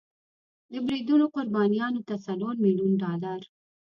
د 0.71 0.73
بریدونو 0.85 1.25
قربانیانو 1.35 2.01
ته 2.07 2.15
څلور 2.27 2.53
میلیون 2.63 2.93
ډالر 3.03 3.41